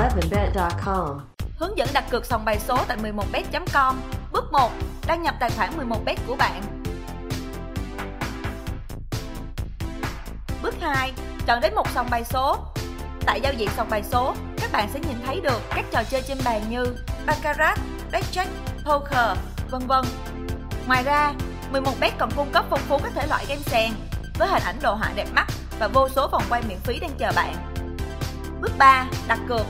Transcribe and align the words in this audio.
11bet.com. 0.00 1.20
Hướng 1.58 1.78
dẫn 1.78 1.88
đặt 1.94 2.04
cược 2.10 2.26
sòng 2.26 2.44
bài 2.44 2.58
số 2.60 2.78
tại 2.88 2.98
11bet.com. 2.98 3.96
Bước 4.32 4.52
1. 4.52 4.72
Đăng 5.06 5.22
nhập 5.22 5.34
tài 5.40 5.50
khoản 5.50 5.70
11bet 5.78 6.16
của 6.26 6.36
bạn. 6.36 6.62
Bước 10.62 10.74
2. 10.80 11.12
Chọn 11.46 11.60
đến 11.60 11.74
một 11.74 11.86
sòng 11.94 12.06
bài 12.10 12.24
số. 12.24 12.56
Tại 13.26 13.40
giao 13.40 13.52
diện 13.52 13.68
sòng 13.76 13.90
bài 13.90 14.02
số, 14.02 14.34
các 14.56 14.72
bạn 14.72 14.88
sẽ 14.94 15.00
nhìn 15.00 15.16
thấy 15.26 15.40
được 15.40 15.60
các 15.70 15.84
trò 15.90 16.02
chơi 16.10 16.22
trên 16.22 16.38
bàn 16.44 16.62
như 16.70 16.84
Baccarat, 17.26 17.78
Blackjack, 18.12 18.48
Poker, 18.84 19.38
vân 19.70 19.86
vân. 19.86 20.04
Ngoài 20.86 21.02
ra, 21.02 21.32
11bet 21.72 22.10
còn 22.18 22.30
cung 22.36 22.52
cấp 22.52 22.64
phong 22.70 22.80
phú 22.88 22.98
các 23.02 23.12
thể 23.14 23.26
loại 23.26 23.44
game 23.48 23.62
sàn 23.62 23.92
với 24.38 24.48
hình 24.48 24.62
ảnh 24.62 24.76
đồ 24.82 24.94
họa 24.94 25.10
đẹp 25.14 25.26
mắt 25.34 25.46
và 25.78 25.88
vô 25.88 26.08
số 26.08 26.28
vòng 26.28 26.42
quay 26.48 26.62
miễn 26.68 26.78
phí 26.78 26.98
đang 26.98 27.12
chờ 27.18 27.32
bạn. 27.36 27.54
Bước 28.60 28.72
3. 28.78 29.06
Đặt 29.28 29.38
cược 29.48 29.66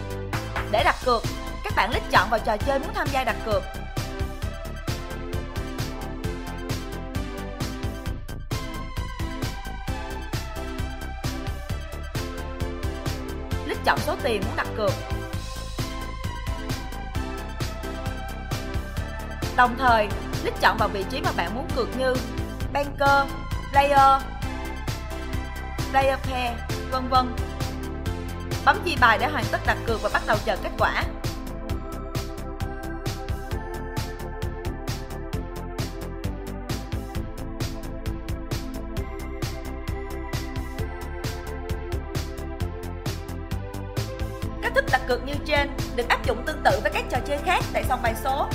để 0.71 0.85
đặt 0.85 0.97
cược, 1.05 1.23
các 1.65 1.73
bạn 1.77 1.91
lít 1.91 2.03
chọn 2.11 2.31
vào 2.31 2.41
trò 2.41 2.57
chơi 2.57 2.79
muốn 2.79 2.95
tham 2.95 3.07
gia 3.13 3.25
đặt 3.25 3.37
cược. 3.47 3.63
Lít 13.67 13.79
chọn 13.85 13.99
số 13.99 14.17
tiền 14.23 14.43
muốn 14.47 14.57
đặt 14.57 14.67
cược. 14.77 14.93
Đồng 19.57 19.77
thời, 19.79 20.09
lít 20.45 20.55
chọn 20.61 20.77
vào 20.79 20.89
vị 20.89 21.05
trí 21.11 21.21
mà 21.21 21.31
bạn 21.37 21.55
muốn 21.55 21.69
cược 21.77 21.97
như 21.99 22.15
Banker, 22.73 23.29
Player, 23.73 24.23
Player 25.93 26.19
Pair, 26.19 26.53
vân 26.91 27.09
vân. 27.09 27.50
Bấm 28.65 28.83
chi 28.85 28.97
bài 29.01 29.19
để 29.21 29.27
hoàn 29.27 29.45
tất 29.53 29.61
đặt 29.67 29.77
cược 29.87 30.03
và 30.03 30.11
bắt 30.13 30.23
đầu 30.27 30.37
chờ 30.45 30.57
kết 30.63 30.71
quả. 30.79 31.05
Cách 44.63 44.73
thức 44.75 44.85
đặt 44.93 45.01
cược 45.09 45.25
như 45.25 45.33
trên 45.47 45.71
được 45.97 46.09
áp 46.09 46.27
dụng 46.27 46.43
tương 46.47 46.63
tự 46.65 46.81
với 46.83 46.91
các 46.95 47.05
trò 47.11 47.19
chơi 47.27 47.39
khác 47.45 47.65
tại 47.73 47.85
sòng 47.89 48.03
bài 48.03 48.15
số. 48.25 48.49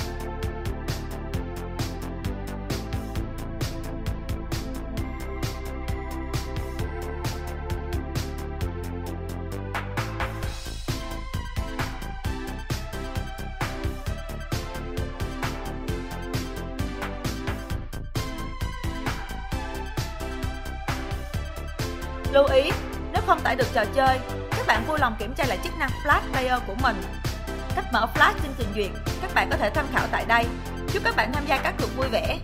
Lưu 22.32 22.44
ý, 22.44 22.70
nếu 23.12 23.22
không 23.26 23.40
tải 23.40 23.56
được 23.56 23.66
trò 23.74 23.84
chơi, 23.94 24.18
các 24.50 24.66
bạn 24.66 24.84
vui 24.88 24.98
lòng 24.98 25.16
kiểm 25.18 25.34
tra 25.34 25.44
lại 25.48 25.58
chức 25.64 25.72
năng 25.78 25.90
Flash 26.04 26.32
Player 26.32 26.62
của 26.66 26.74
mình. 26.82 26.96
Cách 27.76 27.84
mở 27.92 28.06
Flash 28.14 28.34
trên 28.42 28.52
trình 28.58 28.68
duyệt, 28.74 28.90
các 29.22 29.34
bạn 29.34 29.48
có 29.50 29.56
thể 29.56 29.70
tham 29.70 29.86
khảo 29.92 30.06
tại 30.12 30.24
đây. 30.28 30.44
Chúc 30.92 31.04
các 31.04 31.16
bạn 31.16 31.32
tham 31.32 31.46
gia 31.46 31.58
các 31.58 31.74
cuộc 31.78 31.96
vui 31.96 32.08
vẻ. 32.08 32.38